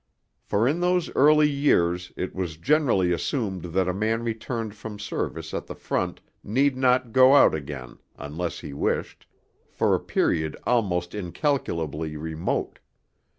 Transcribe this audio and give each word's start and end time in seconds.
For 0.41 0.67
in 0.67 0.79
those 0.79 1.11
early 1.15 1.47
years 1.47 2.11
it 2.17 2.33
was 2.33 2.57
generally 2.57 3.11
assumed 3.11 3.65
that 3.65 3.87
a 3.87 3.93
man 3.93 4.23
returned 4.23 4.73
from 4.73 4.97
service 4.97 5.53
at 5.53 5.67
the 5.67 5.75
front 5.75 6.21
need 6.43 6.75
not 6.75 7.11
go 7.11 7.35
out 7.35 7.53
again 7.53 7.99
(unless 8.17 8.61
he 8.61 8.73
wished) 8.73 9.27
for 9.69 9.93
a 9.93 9.99
period 9.99 10.57
almost 10.63 11.13
incalculably 11.13 12.17
remote. 12.17 12.79